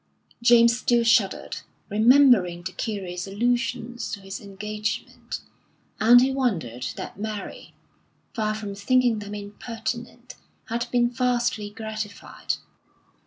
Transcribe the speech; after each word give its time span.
James 0.41 0.79
still 0.79 1.03
shuddered, 1.03 1.57
remembering 1.87 2.63
the 2.63 2.71
curate's 2.71 3.27
allusions 3.27 4.11
to 4.11 4.19
his 4.21 4.41
engagement; 4.41 5.41
and 5.99 6.21
he 6.21 6.31
wondered 6.31 6.87
that 6.95 7.19
Mary, 7.19 7.75
far 8.33 8.55
from 8.55 8.73
thinking 8.73 9.19
them 9.19 9.35
impertinent, 9.35 10.33
had 10.69 10.87
been 10.89 11.07
vastly 11.07 11.69
gratified. 11.69 12.55